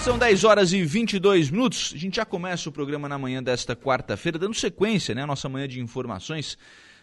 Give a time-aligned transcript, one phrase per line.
[0.00, 1.92] São 10 horas e 22 minutos.
[1.94, 5.48] A gente já começa o programa na manhã desta quarta-feira, dando sequência, né, à nossa
[5.48, 6.58] manhã de informações,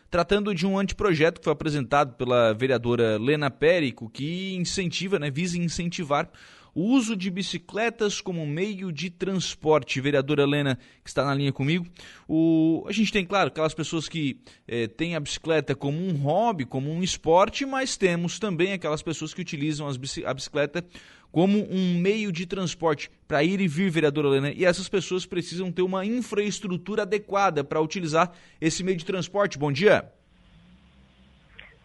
[0.10, 5.58] tratando de um anteprojeto que foi apresentado pela vereadora Lena Périco, que incentiva, né, visa
[5.58, 6.30] incentivar
[6.74, 10.00] o uso de bicicletas como meio de transporte.
[10.00, 11.86] Vereadora Helena, que está na linha comigo.
[12.28, 16.66] O, a gente tem, claro, aquelas pessoas que eh, têm a bicicleta como um hobby,
[16.66, 20.86] como um esporte, mas temos também aquelas pessoas que utilizam as, a bicicleta
[21.32, 24.52] como um meio de transporte para ir e vir, vereadora Helena.
[24.52, 29.58] E essas pessoas precisam ter uma infraestrutura adequada para utilizar esse meio de transporte.
[29.58, 30.12] Bom dia.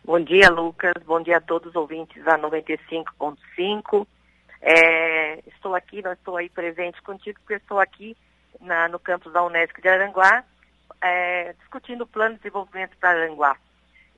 [0.04, 0.95] Bom dia, Lucas.
[1.04, 4.06] Bom dia a todos os ouvintes da 95.5.
[4.60, 8.16] É, estou aqui, não estou aí presente contigo, porque estou aqui
[8.60, 10.45] na, no campus da Unesco de Aranguá,
[11.01, 13.56] é, discutindo o plano de desenvolvimento para Aranguá.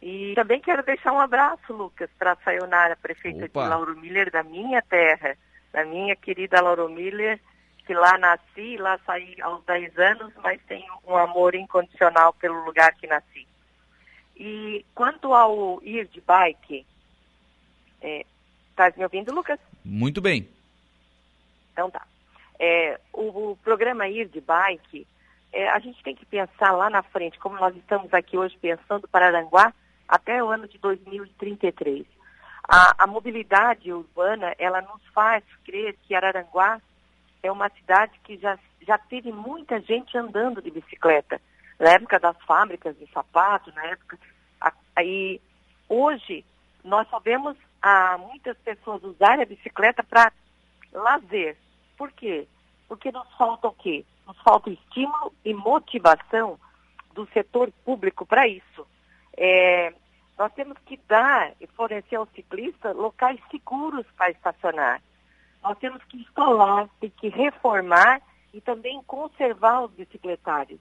[0.00, 3.62] E também quero deixar um abraço, Lucas, para a Sayonara, prefeita Opa.
[3.62, 5.36] de Lauro Miller, da minha terra,
[5.72, 7.40] da minha querida Lauro Miller,
[7.84, 12.94] que lá nasci, lá saí aos 10 anos, mas tenho um amor incondicional pelo lugar
[12.94, 13.46] que nasci.
[14.36, 16.86] E quanto ao ir de bike,
[18.00, 18.24] é,
[18.96, 19.58] me ouvindo, Lucas?
[19.84, 20.48] Muito bem.
[21.72, 22.06] Então tá.
[22.58, 25.06] É, o, o, programa Ir de Bike,
[25.52, 29.06] é, a gente tem que pensar lá na frente, como nós estamos aqui hoje pensando
[29.08, 29.72] para Aranguá,
[30.08, 32.06] até o ano de 2033.
[32.66, 36.80] A, a mobilidade urbana, ela nos faz crer que Araranguá
[37.42, 41.40] é uma cidade que já, já teve muita gente andando de bicicleta.
[41.78, 44.18] Na época das fábricas de sapatos, na época...
[44.96, 45.40] Aí,
[45.88, 46.44] hoje,
[46.82, 50.32] nós sabemos a muitas pessoas usarem a bicicleta para
[50.92, 51.56] lazer.
[51.96, 52.48] Por quê?
[52.88, 54.04] Porque nos falta o quê?
[54.26, 56.58] Nos falta estímulo e motivação
[57.14, 58.86] do setor público para isso.
[59.40, 59.94] É,
[60.36, 65.00] nós temos que dar e fornecer ao ciclista locais seguros para estacionar.
[65.62, 68.20] Nós temos que instalar, tem que reformar
[68.52, 70.80] e também conservar os bicicletários.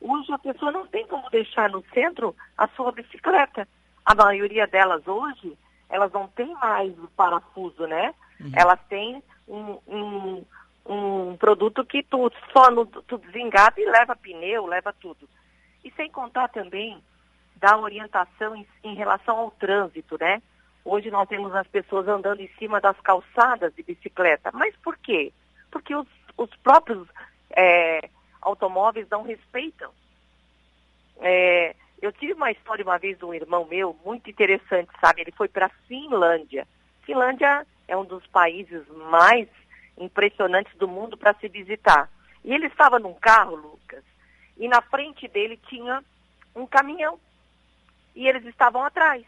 [0.00, 3.68] Hoje a pessoa não tem como deixar no centro a sua bicicleta.
[4.06, 5.56] A maioria delas hoje
[5.88, 8.14] elas não têm mais o parafuso, né?
[8.40, 8.52] Uhum.
[8.54, 10.44] Elas têm um, um,
[10.86, 15.28] um, produto que tu só no, tu desengata e leva pneu, leva tudo.
[15.84, 17.02] E sem contar também
[17.60, 20.42] da orientação em, em relação ao trânsito, né?
[20.84, 24.50] Hoje nós temos as pessoas andando em cima das calçadas de bicicleta.
[24.52, 25.32] Mas por quê?
[25.70, 27.06] Porque os, os próprios
[27.50, 28.08] é,
[28.40, 29.90] automóveis não respeitam.
[31.20, 35.22] É, eu tive uma história uma vez de um irmão meu, muito interessante, sabe?
[35.22, 36.66] Ele foi para a Finlândia.
[37.02, 39.48] Finlândia é um dos países mais
[39.98, 42.08] impressionantes do mundo para se visitar.
[42.44, 44.04] E ele estava num carro, Lucas,
[44.56, 46.02] e na frente dele tinha
[46.54, 47.18] um caminhão.
[48.18, 49.24] E eles estavam atrás.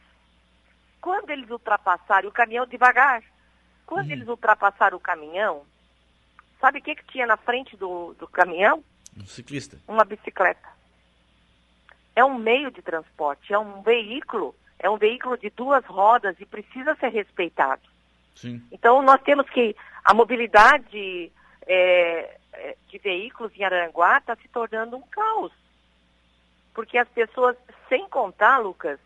[1.01, 3.23] Quando eles ultrapassaram o caminhão devagar,
[3.87, 4.13] quando uhum.
[4.13, 5.63] eles ultrapassaram o caminhão,
[6.61, 8.83] sabe o que, que tinha na frente do, do caminhão?
[9.17, 9.79] Um ciclista.
[9.89, 10.69] Uma bicicleta
[12.15, 16.47] é um meio de transporte, é um veículo, é um veículo de duas rodas e
[16.47, 17.83] precisa ser respeitado.
[18.35, 18.63] Sim.
[18.71, 19.75] Então nós temos que
[20.05, 21.33] a mobilidade
[21.67, 22.37] é,
[22.89, 25.53] de veículos em Aranguá está se tornando um caos.
[26.75, 27.57] Porque as pessoas,
[27.89, 28.99] sem contar, Lucas,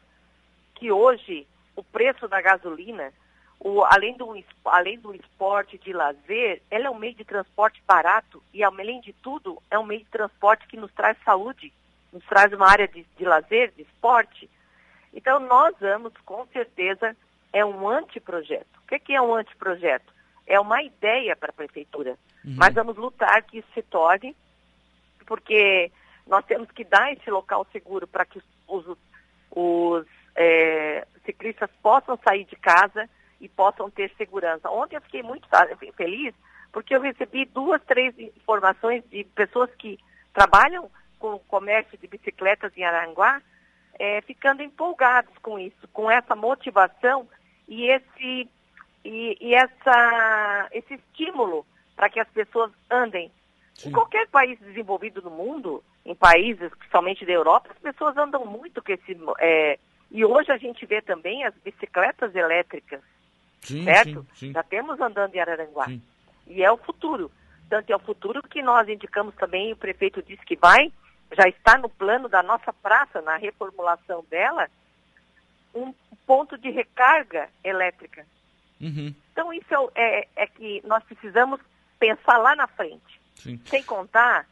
[0.74, 3.12] que hoje o preço da gasolina,
[3.58, 8.42] o, além, do, além do esporte de lazer, ela é um meio de transporte barato
[8.52, 11.72] e, além de tudo, é um meio de transporte que nos traz saúde
[12.14, 14.48] nos traz uma área de, de lazer, de esporte.
[15.12, 17.16] Então, nós vamos, com certeza,
[17.52, 18.66] é um anteprojeto.
[18.84, 20.12] O que, que é um anteprojeto?
[20.46, 22.12] É uma ideia para a prefeitura.
[22.44, 22.54] Uhum.
[22.56, 24.36] Mas vamos lutar que isso se torne,
[25.26, 25.90] porque
[26.26, 28.98] nós temos que dar esse local seguro para que os, os,
[29.50, 33.08] os é, ciclistas possam sair de casa
[33.40, 34.70] e possam ter segurança.
[34.70, 35.48] Ontem eu fiquei muito
[35.96, 36.34] feliz
[36.72, 39.98] porque eu recebi duas, três informações de pessoas que
[40.32, 40.90] trabalham
[41.20, 43.40] com o comércio de bicicletas em Aranguá,
[43.96, 47.28] é, ficando empolgados com isso, com essa motivação
[47.68, 48.48] e esse,
[49.04, 51.64] e, e essa, esse estímulo
[51.94, 53.30] para que as pessoas andem.
[53.74, 53.88] Sim.
[53.88, 58.82] Em qualquer país desenvolvido do mundo, em países, principalmente da Europa, as pessoas andam muito
[58.82, 59.16] com esse.
[59.38, 59.78] É,
[60.10, 63.00] e hoje a gente vê também as bicicletas elétricas,
[63.60, 64.26] sim, certo?
[64.34, 65.86] Sim, Já temos andando em Araranguá.
[66.46, 67.30] E é o futuro.
[67.68, 70.92] Tanto é o futuro que nós indicamos também, o prefeito disse que vai
[71.36, 74.68] já está no plano da nossa praça, na reformulação dela,
[75.74, 75.92] um
[76.26, 78.26] ponto de recarga elétrica.
[78.80, 79.14] Uhum.
[79.32, 81.60] Então, isso é, é, é, que nós precisamos
[81.98, 83.20] pensar lá na frente.
[83.36, 83.60] Sim.
[83.66, 84.46] Sem contar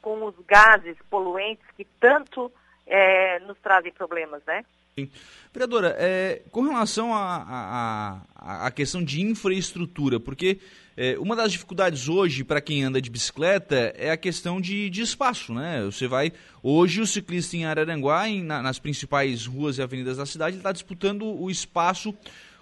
[0.00, 2.52] com os gases poluentes que tanto
[2.86, 4.64] é, nos trazem problemas, né?
[4.98, 5.10] Sim.
[5.52, 10.58] Vereadora, é, com relação à questão de infraestrutura, porque
[10.96, 15.02] é, uma das dificuldades hoje para quem anda de bicicleta é a questão de, de
[15.02, 15.82] espaço, né?
[15.84, 16.32] Você vai.
[16.62, 20.72] Hoje o ciclista em Araranguá, em, na, nas principais ruas e avenidas da cidade, está
[20.72, 22.14] disputando o espaço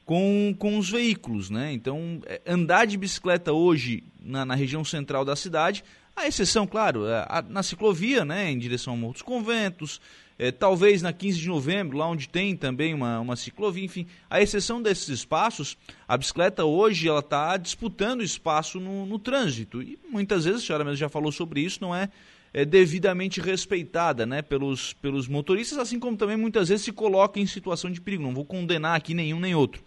[0.05, 1.73] com, com os veículos, né?
[1.73, 5.85] Então, é, andar de bicicleta hoje na, na região central da cidade,
[6.15, 8.51] a exceção, claro, é, a, na ciclovia, né?
[8.51, 10.01] Em direção a Morros Conventos,
[10.39, 14.41] é, talvez na 15 de novembro, lá onde tem também uma, uma ciclovia, enfim, a
[14.41, 15.77] exceção desses espaços,
[16.09, 20.85] a bicicleta hoje ela está disputando espaço no, no trânsito e muitas vezes, a senhora
[20.85, 22.09] mesmo já falou sobre isso, não é,
[22.53, 27.47] é devidamente respeitada né, pelos, pelos motoristas, assim como também muitas vezes se coloca em
[27.47, 28.23] situação de perigo.
[28.23, 29.83] Não vou condenar aqui nenhum nem outro.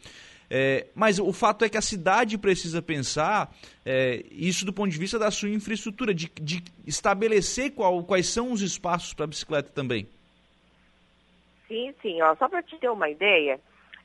[0.50, 3.54] É, mas o fato é que a cidade precisa pensar
[3.86, 8.52] é, isso do ponto de vista da sua infraestrutura, de, de estabelecer qual, quais são
[8.52, 10.08] os espaços para a bicicleta também.
[11.68, 12.22] Sim, sim.
[12.22, 13.60] Ó, só para te ter uma ideia,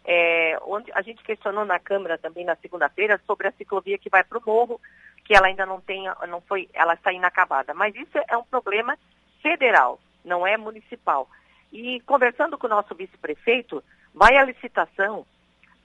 [0.05, 4.25] é, onde a gente questionou na Câmara também na segunda-feira sobre a ciclovia que vai
[4.25, 4.81] para o morro,
[5.25, 7.73] que ela ainda não tem, não foi, ela está inacabada.
[7.73, 8.99] Mas isso é um problema
[9.41, 11.29] federal, não é municipal.
[11.73, 13.83] E conversando com o nosso vice-prefeito,
[14.15, 15.25] vai a licitação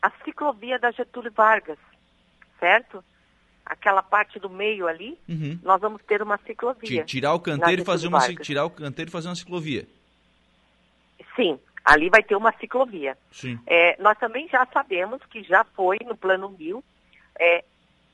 [0.01, 1.77] a ciclovia da Getúlio Vargas,
[2.59, 3.03] certo?
[3.65, 5.59] Aquela parte do meio ali, uhum.
[5.63, 7.03] nós vamos ter uma ciclovia.
[7.03, 9.87] Tirar o canteiro e fazer uma tirar o canteiro e fazer uma ciclovia.
[11.35, 13.17] Sim, ali vai ter uma ciclovia.
[13.65, 16.83] É, nós também já sabemos que já foi no Plano Mil,
[17.39, 17.63] é,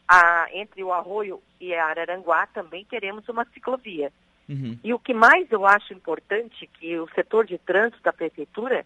[0.08, 4.14] a, entre o Arroio e a Araranguá também teremos uma ciclovia.
[4.48, 4.78] Uhum.
[4.84, 8.86] E o que mais eu acho importante que o setor de trânsito da prefeitura,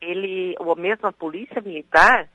[0.00, 2.26] ele, ou mesmo a polícia militar,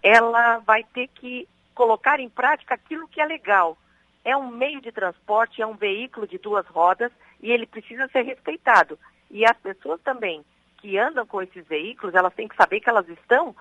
[0.00, 3.76] ela vai ter que colocar em prática aquilo que é legal.
[4.24, 7.10] É um meio de transporte, é um veículo de duas rodas
[7.42, 8.96] e ele precisa ser respeitado.
[9.28, 10.44] E as pessoas também
[10.82, 13.54] que andam com esses veículos, elas têm que saber que elas estão,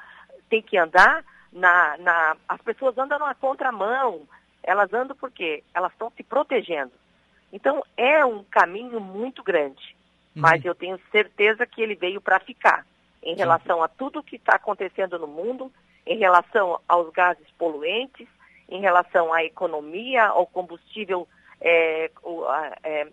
[0.49, 1.23] têm que andar
[1.53, 4.27] na, na as pessoas andam na contramão,
[4.63, 6.91] elas andam porque elas estão se protegendo.
[7.53, 9.95] Então é um caminho muito grande,
[10.35, 10.41] uhum.
[10.41, 12.85] mas eu tenho certeza que ele veio para ficar
[13.21, 15.71] em relação a tudo que está acontecendo no mundo,
[16.07, 18.27] em relação aos gases poluentes,
[18.67, 21.27] em relação à economia, ao combustível
[21.59, 22.45] é, o,
[22.81, 23.07] é,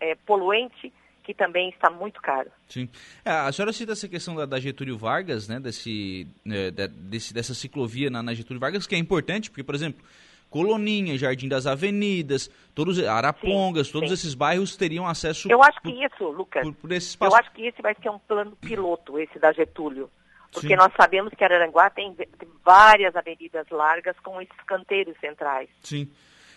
[0.00, 0.90] é, poluente
[1.28, 2.50] que também está muito caro.
[2.66, 2.88] Sim.
[3.22, 7.52] É, a senhora cita essa questão da, da Getúlio Vargas, né, desse, é, desse, dessa
[7.52, 10.02] ciclovia na, na, Getúlio Vargas, que é importante, porque, por exemplo,
[10.48, 14.14] Coloninha, Jardim das Avenidas, todos Arapongas, sim, todos sim.
[14.14, 15.52] esses bairros teriam acesso...
[15.52, 17.36] Eu acho que isso, Lucas, por, por esse espaço...
[17.36, 20.10] eu acho que esse vai ser um plano piloto, esse da Getúlio.
[20.50, 20.76] Porque sim.
[20.76, 25.68] nós sabemos que Araranguá tem, tem várias avenidas largas com esses canteiros centrais.
[25.82, 26.10] Sim.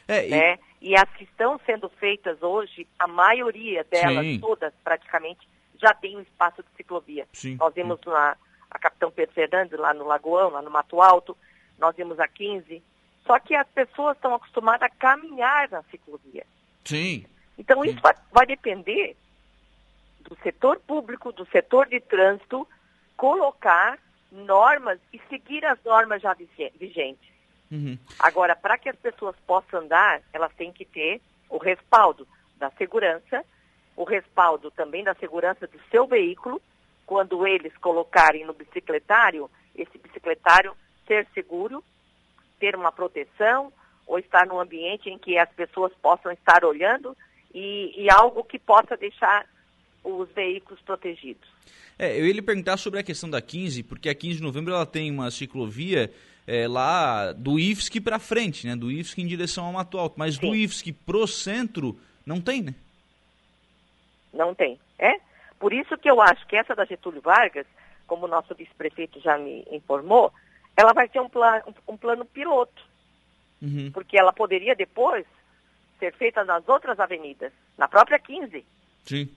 [0.07, 0.53] É, né?
[0.53, 0.70] e...
[0.81, 4.39] e as que estão sendo feitas hoje, a maioria delas, Sim.
[4.39, 5.47] todas praticamente,
[5.79, 7.27] já tem um espaço de ciclovia.
[7.31, 7.55] Sim.
[7.55, 8.35] Nós vimos na,
[8.69, 11.37] a Capitão Pedro Fernandes, lá no Lagoão, lá no Mato Alto,
[11.77, 12.81] nós vimos a 15.
[13.25, 16.45] Só que as pessoas estão acostumadas a caminhar na ciclovia.
[16.83, 17.25] Sim.
[17.57, 19.15] Então isso vai, vai depender
[20.21, 22.67] do setor público, do setor de trânsito,
[23.15, 23.99] colocar
[24.31, 26.35] normas e seguir as normas já
[26.79, 27.30] vigentes.
[27.71, 27.97] Uhum.
[28.19, 32.27] Agora, para que as pessoas possam andar, elas têm que ter o respaldo
[32.57, 33.43] da segurança,
[33.95, 36.61] o respaldo também da segurança do seu veículo,
[37.05, 40.73] quando eles colocarem no bicicletário, esse bicicletário
[41.07, 41.83] ser seguro,
[42.59, 43.71] ter uma proteção,
[44.05, 47.15] ou estar num ambiente em que as pessoas possam estar olhando
[47.53, 49.45] e, e algo que possa deixar
[50.03, 51.47] os veículos protegidos.
[51.97, 54.73] É, eu ia lhe perguntar sobre a questão da 15, porque a 15 de novembro
[54.73, 56.11] ela tem uma ciclovia
[56.47, 58.75] é, lá do IFSC para frente, né?
[58.75, 60.15] Do IFSC em direção ao Mato Alto.
[60.17, 60.41] Mas Sim.
[60.41, 62.75] do IFSC pro centro, não tem, né?
[64.33, 64.79] Não tem.
[64.97, 65.19] É?
[65.59, 67.65] Por isso que eu acho que essa da Getúlio Vargas,
[68.07, 70.33] como o nosso vice-prefeito já me informou,
[70.75, 72.81] ela vai um, plan, um, um plano piloto.
[73.61, 73.91] Uhum.
[73.91, 75.25] Porque ela poderia depois
[75.99, 78.65] ser feita nas outras avenidas, na própria 15.
[79.05, 79.29] Sim.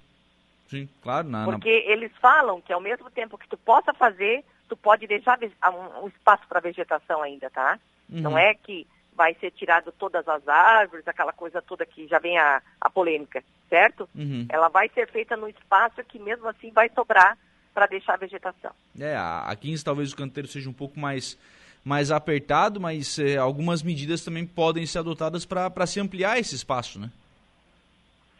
[0.68, 1.28] Sim, claro.
[1.28, 1.92] Na, Porque na...
[1.92, 6.08] eles falam que ao mesmo tempo que tu possa fazer, tu pode deixar um, um
[6.08, 7.78] espaço para vegetação ainda, tá?
[8.10, 8.20] Uhum.
[8.20, 12.36] Não é que vai ser tirado todas as árvores, aquela coisa toda que já vem
[12.36, 14.08] a, a polêmica, certo?
[14.14, 14.46] Uhum.
[14.48, 17.38] Ela vai ser feita num espaço que mesmo assim vai sobrar
[17.72, 18.72] para deixar a vegetação.
[18.98, 21.38] É, a 15 talvez o canteiro seja um pouco mais,
[21.84, 27.00] mais apertado, mas é, algumas medidas também podem ser adotadas para se ampliar esse espaço,
[27.00, 27.10] né?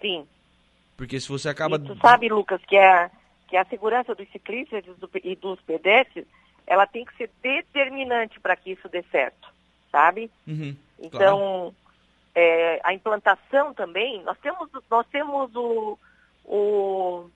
[0.01, 0.27] Sim.
[0.97, 1.77] Porque se você acaba...
[1.77, 3.11] E tu sabe, Lucas, que a,
[3.55, 4.83] que a segurança dos ciclistas
[5.23, 6.27] e dos pedestres,
[6.67, 9.49] ela tem que ser determinante para que isso dê certo,
[9.93, 10.29] sabe?
[10.45, 11.75] Uhum, então, claro.
[12.35, 15.97] é, a implantação também, nós temos, nós temos o,
[16.45, 17.31] o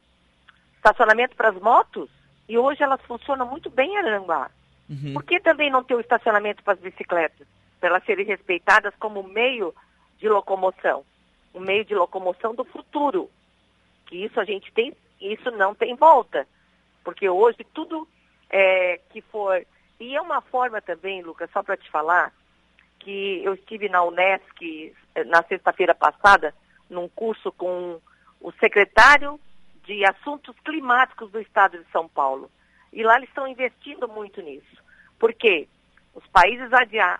[0.74, 2.10] estacionamento para as motos,
[2.48, 4.50] E hoje elas funcionam muito bem em Aranguá.
[4.90, 5.12] Uhum.
[5.12, 7.46] Por que também não ter o estacionamento para as bicicletas?
[7.78, 9.72] Para elas serem respeitadas como meio
[10.18, 11.04] de locomoção.
[11.54, 13.30] Um meio de locomoção do futuro.
[14.06, 16.46] Que isso a gente tem, isso não tem volta.
[17.04, 18.06] Porque hoje tudo
[18.50, 19.64] é, que for.
[20.00, 22.32] E é uma forma também, Lucas, só para te falar,
[23.00, 26.54] que eu estive na Unesc eh, na sexta-feira passada,
[26.88, 28.00] num curso com
[28.40, 29.40] o secretário
[29.84, 32.50] de Assuntos Climáticos do Estado de São Paulo.
[32.92, 34.82] E lá eles estão investindo muito nisso.
[35.18, 35.68] Porque
[36.14, 36.68] os países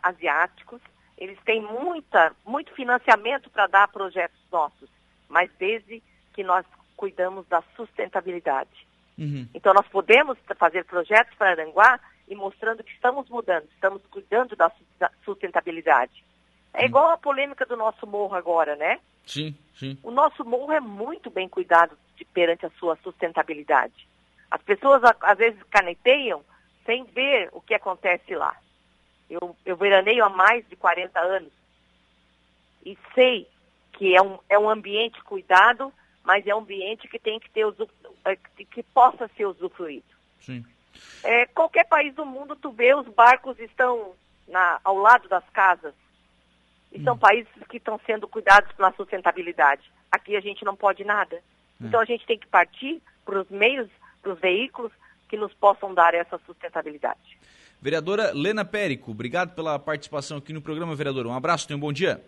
[0.03, 0.81] asiáticos,
[1.17, 4.89] eles têm muita, muito financiamento para dar projetos nossos,
[5.29, 6.03] mas desde
[6.33, 6.65] que nós
[6.99, 8.87] cuidamos da sustentabilidade.
[9.17, 9.49] Uhum.
[9.55, 14.71] Então nós podemos fazer projetos para Aranguá e mostrando que estamos mudando, estamos cuidando da
[15.25, 16.25] sustentabilidade.
[16.75, 16.87] É uhum.
[16.87, 18.99] igual a polêmica do nosso morro agora, né?
[19.25, 19.97] Sim, sim.
[20.03, 24.09] O nosso morro é muito bem cuidado de, perante a sua sustentabilidade.
[24.51, 26.43] As pessoas às vezes caneteiam
[26.85, 28.57] sem ver o que acontece lá.
[29.31, 31.53] Eu, eu veraneio há mais de 40 anos
[32.85, 33.47] e sei
[33.93, 35.93] que é um, é um ambiente cuidado,
[36.29, 37.65] mas é um ambiente que tem que ter
[38.27, 40.05] é, que possa ser usufruído.
[40.39, 40.63] Sim.
[41.25, 44.13] É, qualquer país do mundo, tu vê, os barcos estão
[44.47, 45.95] na, ao lado das casas.
[46.93, 47.05] E hum.
[47.05, 49.91] são países que estão sendo cuidados pela sustentabilidade.
[50.13, 51.37] Aqui a gente não pode nada.
[51.37, 51.43] É.
[51.81, 53.89] Então a gente tem que partir para os meios,
[54.21, 54.93] para os veículos
[55.31, 57.39] que nos possam dar essa sustentabilidade.
[57.81, 61.29] Vereadora Lena Périco, obrigado pela participação aqui no programa, vereadora.
[61.29, 62.23] Um abraço, tenha um bom dia.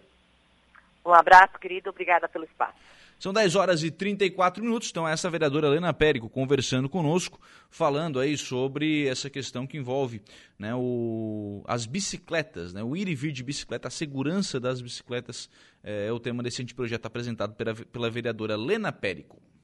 [1.05, 1.91] Um abraço, querido.
[1.91, 2.79] Obrigada pelo espaço.
[3.21, 8.35] São 10 horas e 34 minutos, então essa vereadora Helena Périco conversando conosco, falando aí
[8.35, 10.23] sobre essa questão que envolve
[10.59, 15.51] né, o, as bicicletas, né, o ir e vir de bicicleta, a segurança das bicicletas
[15.85, 19.50] é, é o tema desse anteprojeto apresentado pela, pela vereadora Helena Périco.